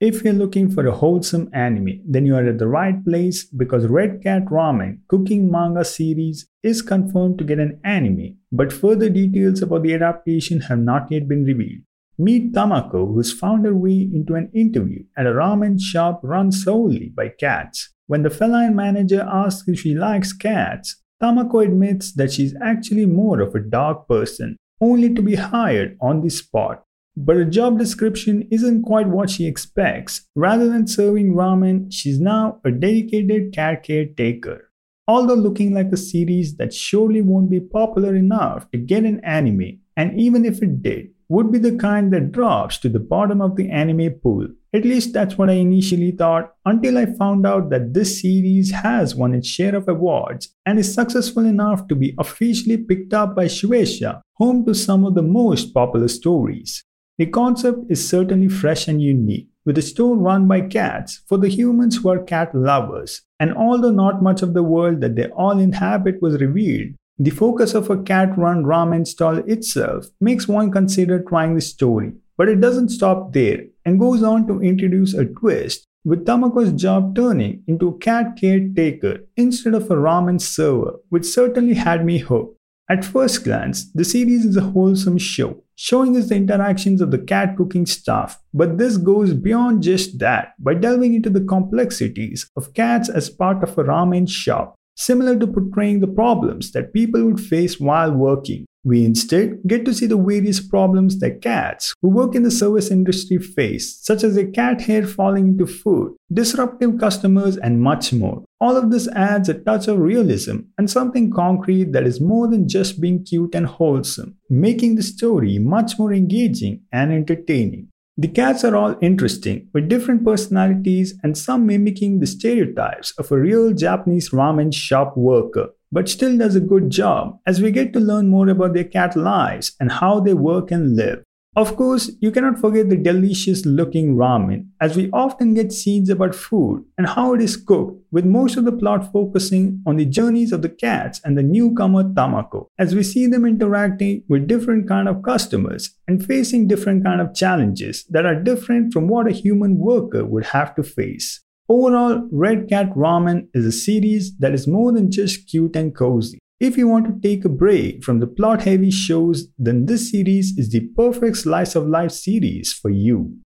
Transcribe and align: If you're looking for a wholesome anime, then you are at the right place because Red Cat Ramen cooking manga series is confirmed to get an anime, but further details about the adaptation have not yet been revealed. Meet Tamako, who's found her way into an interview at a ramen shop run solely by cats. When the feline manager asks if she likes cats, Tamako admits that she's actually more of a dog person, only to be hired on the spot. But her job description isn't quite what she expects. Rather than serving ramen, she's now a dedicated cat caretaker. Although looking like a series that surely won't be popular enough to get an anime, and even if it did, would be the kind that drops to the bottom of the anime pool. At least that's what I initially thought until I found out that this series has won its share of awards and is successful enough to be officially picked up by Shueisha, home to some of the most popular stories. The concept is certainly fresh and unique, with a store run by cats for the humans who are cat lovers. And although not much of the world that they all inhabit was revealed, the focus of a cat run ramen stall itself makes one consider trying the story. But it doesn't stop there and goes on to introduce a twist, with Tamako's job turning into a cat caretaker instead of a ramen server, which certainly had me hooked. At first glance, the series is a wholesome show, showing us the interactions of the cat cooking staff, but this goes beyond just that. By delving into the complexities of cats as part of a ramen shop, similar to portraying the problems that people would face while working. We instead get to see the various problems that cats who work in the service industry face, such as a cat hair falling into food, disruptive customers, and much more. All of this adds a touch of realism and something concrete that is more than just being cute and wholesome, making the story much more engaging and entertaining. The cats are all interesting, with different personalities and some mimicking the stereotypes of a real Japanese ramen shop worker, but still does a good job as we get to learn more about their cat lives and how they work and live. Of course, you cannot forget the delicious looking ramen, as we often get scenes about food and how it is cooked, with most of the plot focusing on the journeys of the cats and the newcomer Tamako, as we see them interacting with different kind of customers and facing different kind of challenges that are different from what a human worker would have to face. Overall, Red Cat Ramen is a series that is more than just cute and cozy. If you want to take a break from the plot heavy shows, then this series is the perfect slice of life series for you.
If 0.00 0.24
you're 0.24 0.32
looking 0.32 0.68
for 0.68 0.84
a 0.84 0.92
wholesome 0.92 1.48
anime, 1.52 2.00
then 2.04 2.26
you 2.26 2.34
are 2.34 2.44
at 2.44 2.58
the 2.58 2.66
right 2.66 3.04
place 3.04 3.44
because 3.44 3.86
Red 3.86 4.20
Cat 4.20 4.46
Ramen 4.46 4.98
cooking 5.06 5.48
manga 5.48 5.84
series 5.84 6.48
is 6.64 6.82
confirmed 6.82 7.38
to 7.38 7.44
get 7.44 7.60
an 7.60 7.78
anime, 7.84 8.36
but 8.50 8.72
further 8.72 9.08
details 9.08 9.62
about 9.62 9.84
the 9.84 9.94
adaptation 9.94 10.62
have 10.62 10.80
not 10.80 11.06
yet 11.10 11.28
been 11.28 11.44
revealed. 11.44 11.82
Meet 12.18 12.52
Tamako, 12.52 13.14
who's 13.14 13.32
found 13.32 13.64
her 13.64 13.74
way 13.74 14.10
into 14.12 14.34
an 14.34 14.50
interview 14.52 15.04
at 15.16 15.26
a 15.26 15.30
ramen 15.30 15.80
shop 15.80 16.20
run 16.24 16.50
solely 16.50 17.12
by 17.16 17.28
cats. 17.28 17.94
When 18.08 18.24
the 18.24 18.30
feline 18.30 18.74
manager 18.74 19.26
asks 19.32 19.68
if 19.68 19.80
she 19.80 19.94
likes 19.94 20.32
cats, 20.32 21.00
Tamako 21.22 21.64
admits 21.64 22.12
that 22.14 22.32
she's 22.32 22.56
actually 22.60 23.06
more 23.06 23.40
of 23.40 23.54
a 23.54 23.60
dog 23.60 24.08
person, 24.08 24.56
only 24.80 25.14
to 25.14 25.22
be 25.22 25.36
hired 25.36 25.96
on 26.00 26.22
the 26.22 26.28
spot. 26.28 26.84
But 27.16 27.36
her 27.36 27.44
job 27.44 27.78
description 27.78 28.48
isn't 28.50 28.84
quite 28.84 29.08
what 29.08 29.28
she 29.28 29.46
expects. 29.46 30.26
Rather 30.34 30.68
than 30.68 30.86
serving 30.86 31.34
ramen, 31.34 31.92
she's 31.92 32.18
now 32.18 32.60
a 32.64 32.70
dedicated 32.70 33.52
cat 33.52 33.82
caretaker. 33.82 34.70
Although 35.06 35.34
looking 35.34 35.74
like 35.74 35.92
a 35.92 35.96
series 35.96 36.56
that 36.56 36.72
surely 36.72 37.20
won't 37.20 37.50
be 37.50 37.60
popular 37.60 38.14
enough 38.14 38.70
to 38.70 38.78
get 38.78 39.04
an 39.04 39.20
anime, 39.24 39.80
and 39.96 40.18
even 40.18 40.44
if 40.44 40.62
it 40.62 40.82
did, 40.82 41.10
would 41.28 41.50
be 41.50 41.58
the 41.58 41.76
kind 41.76 42.12
that 42.12 42.32
drops 42.32 42.78
to 42.78 42.88
the 42.88 43.00
bottom 43.00 43.40
of 43.40 43.56
the 43.56 43.70
anime 43.70 44.10
pool. 44.22 44.46
At 44.74 44.84
least 44.84 45.12
that's 45.12 45.36
what 45.36 45.50
I 45.50 45.54
initially 45.54 46.12
thought 46.12 46.54
until 46.64 46.96
I 46.96 47.06
found 47.06 47.46
out 47.46 47.68
that 47.70 47.92
this 47.92 48.20
series 48.22 48.70
has 48.70 49.14
won 49.14 49.34
its 49.34 49.48
share 49.48 49.74
of 49.74 49.88
awards 49.88 50.54
and 50.64 50.78
is 50.78 50.94
successful 50.94 51.44
enough 51.44 51.88
to 51.88 51.94
be 51.94 52.14
officially 52.18 52.78
picked 52.78 53.12
up 53.12 53.34
by 53.36 53.46
Shueisha, 53.46 54.22
home 54.34 54.64
to 54.66 54.74
some 54.74 55.04
of 55.04 55.14
the 55.14 55.22
most 55.22 55.74
popular 55.74 56.08
stories. 56.08 56.84
The 57.22 57.30
concept 57.30 57.88
is 57.88 58.08
certainly 58.08 58.48
fresh 58.48 58.88
and 58.88 59.00
unique, 59.00 59.46
with 59.64 59.78
a 59.78 59.82
store 59.82 60.16
run 60.16 60.48
by 60.48 60.62
cats 60.62 61.22
for 61.28 61.38
the 61.38 61.46
humans 61.46 61.98
who 61.98 62.08
are 62.08 62.18
cat 62.18 62.52
lovers. 62.52 63.22
And 63.38 63.54
although 63.54 63.92
not 63.92 64.24
much 64.24 64.42
of 64.42 64.54
the 64.54 64.64
world 64.64 65.00
that 65.02 65.14
they 65.14 65.28
all 65.28 65.60
inhabit 65.60 66.20
was 66.20 66.40
revealed, 66.40 66.94
the 67.20 67.30
focus 67.30 67.74
of 67.74 67.90
a 67.90 68.02
cat 68.02 68.36
run 68.36 68.64
ramen 68.64 69.06
stall 69.06 69.36
itself 69.36 70.06
makes 70.20 70.48
one 70.48 70.72
consider 70.72 71.22
trying 71.22 71.54
the 71.54 71.60
story. 71.60 72.12
But 72.36 72.48
it 72.48 72.60
doesn't 72.60 72.88
stop 72.88 73.32
there 73.32 73.66
and 73.84 74.00
goes 74.00 74.24
on 74.24 74.48
to 74.48 74.60
introduce 74.60 75.14
a 75.14 75.24
twist, 75.24 75.86
with 76.04 76.26
Tamako's 76.26 76.72
job 76.72 77.14
turning 77.14 77.62
into 77.68 77.86
a 77.86 77.98
cat 77.98 78.36
caretaker 78.36 79.20
instead 79.36 79.74
of 79.74 79.88
a 79.92 79.94
ramen 79.94 80.40
server, 80.40 80.94
which 81.08 81.26
certainly 81.26 81.74
had 81.74 82.04
me 82.04 82.18
hooked. 82.18 82.58
At 82.92 83.06
first 83.06 83.44
glance, 83.44 83.90
the 83.92 84.04
series 84.04 84.44
is 84.44 84.58
a 84.58 84.60
wholesome 84.60 85.16
show, 85.16 85.64
showing 85.76 86.14
us 86.14 86.28
the 86.28 86.34
interactions 86.34 87.00
of 87.00 87.10
the 87.10 87.16
cat 87.16 87.56
cooking 87.56 87.86
staff, 87.86 88.38
but 88.52 88.76
this 88.76 88.98
goes 88.98 89.32
beyond 89.32 89.82
just 89.82 90.18
that. 90.18 90.52
By 90.58 90.74
delving 90.74 91.14
into 91.14 91.30
the 91.30 91.40
complexities 91.40 92.50
of 92.54 92.74
cats 92.74 93.08
as 93.08 93.30
part 93.30 93.62
of 93.62 93.78
a 93.78 93.84
ramen 93.84 94.28
shop, 94.28 94.74
similar 95.02 95.38
to 95.38 95.46
portraying 95.46 96.00
the 96.00 96.06
problems 96.06 96.72
that 96.72 96.92
people 96.92 97.24
would 97.24 97.40
face 97.40 97.80
while 97.80 98.12
working. 98.12 98.64
We 98.84 99.04
instead 99.04 99.60
get 99.64 99.84
to 99.84 99.94
see 99.94 100.06
the 100.06 100.16
various 100.16 100.60
problems 100.60 101.20
that 101.20 101.40
cats 101.40 101.94
who 102.02 102.08
work 102.08 102.34
in 102.34 102.42
the 102.42 102.50
service 102.50 102.90
industry 102.90 103.38
face, 103.38 103.96
such 104.02 104.24
as 104.24 104.36
a 104.36 104.44
cat 104.44 104.80
hair 104.80 105.06
falling 105.06 105.46
into 105.48 105.68
food, 105.68 106.16
disruptive 106.32 106.98
customers, 106.98 107.56
and 107.56 107.80
much 107.80 108.12
more. 108.12 108.42
All 108.60 108.76
of 108.76 108.90
this 108.90 109.06
adds 109.08 109.48
a 109.48 109.54
touch 109.54 109.86
of 109.86 110.00
realism 110.00 110.58
and 110.78 110.90
something 110.90 111.30
concrete 111.30 111.92
that 111.92 112.08
is 112.08 112.20
more 112.20 112.48
than 112.48 112.68
just 112.68 113.00
being 113.00 113.24
cute 113.24 113.54
and 113.54 113.66
wholesome, 113.66 114.36
making 114.50 114.96
the 114.96 115.04
story 115.04 115.60
much 115.60 115.96
more 115.96 116.12
engaging 116.12 116.82
and 116.92 117.12
entertaining. 117.12 117.91
The 118.22 118.28
cats 118.28 118.62
are 118.62 118.76
all 118.76 118.94
interesting, 119.00 119.66
with 119.74 119.88
different 119.88 120.24
personalities 120.24 121.18
and 121.24 121.36
some 121.36 121.66
mimicking 121.66 122.20
the 122.20 122.28
stereotypes 122.28 123.10
of 123.18 123.32
a 123.32 123.36
real 123.36 123.72
Japanese 123.74 124.30
ramen 124.30 124.72
shop 124.72 125.16
worker, 125.16 125.70
but 125.90 126.08
still 126.08 126.38
does 126.38 126.54
a 126.54 126.60
good 126.60 126.88
job 126.88 127.40
as 127.46 127.60
we 127.60 127.72
get 127.72 127.92
to 127.94 127.98
learn 127.98 128.28
more 128.28 128.48
about 128.48 128.74
their 128.74 128.84
cat 128.84 129.16
lives 129.16 129.74
and 129.80 129.90
how 129.90 130.20
they 130.20 130.34
work 130.34 130.70
and 130.70 130.94
live. 130.94 131.24
Of 131.54 131.76
course, 131.76 132.10
you 132.20 132.30
cannot 132.30 132.58
forget 132.58 132.88
the 132.88 132.96
delicious 132.96 133.66
looking 133.66 134.16
ramen, 134.16 134.68
as 134.80 134.96
we 134.96 135.10
often 135.10 135.52
get 135.52 135.70
scenes 135.70 136.08
about 136.08 136.34
food 136.34 136.82
and 136.96 137.06
how 137.06 137.34
it 137.34 137.42
is 137.42 137.58
cooked, 137.58 138.00
with 138.10 138.24
most 138.24 138.56
of 138.56 138.64
the 138.64 138.72
plot 138.72 139.12
focusing 139.12 139.82
on 139.86 139.96
the 139.96 140.06
journeys 140.06 140.50
of 140.50 140.62
the 140.62 140.70
cats 140.70 141.20
and 141.22 141.36
the 141.36 141.42
newcomer 141.42 142.04
Tamako, 142.04 142.68
as 142.78 142.94
we 142.94 143.02
see 143.02 143.26
them 143.26 143.44
interacting 143.44 144.22
with 144.30 144.48
different 144.48 144.88
kind 144.88 145.08
of 145.08 145.22
customers 145.22 145.94
and 146.08 146.24
facing 146.24 146.68
different 146.68 147.04
kind 147.04 147.20
of 147.20 147.34
challenges 147.34 148.06
that 148.08 148.24
are 148.24 148.42
different 148.42 148.90
from 148.90 149.06
what 149.06 149.28
a 149.28 149.32
human 149.32 149.76
worker 149.76 150.24
would 150.24 150.46
have 150.46 150.74
to 150.76 150.82
face. 150.82 151.42
Overall, 151.68 152.26
Red 152.32 152.66
Cat 152.66 152.94
Ramen 152.94 153.48
is 153.52 153.66
a 153.66 153.72
series 153.72 154.34
that 154.38 154.54
is 154.54 154.66
more 154.66 154.90
than 154.90 155.10
just 155.10 155.50
cute 155.50 155.76
and 155.76 155.94
cozy. 155.94 156.38
If 156.62 156.76
you 156.76 156.86
want 156.86 157.06
to 157.06 157.28
take 157.28 157.44
a 157.44 157.48
break 157.48 158.04
from 158.04 158.20
the 158.20 158.26
plot 158.28 158.62
heavy 158.62 158.92
shows, 158.92 159.48
then 159.58 159.86
this 159.86 160.12
series 160.12 160.56
is 160.56 160.70
the 160.70 160.86
perfect 160.96 161.38
slice 161.38 161.74
of 161.74 161.88
life 161.88 162.12
series 162.12 162.72
for 162.72 162.88
you. 162.88 163.42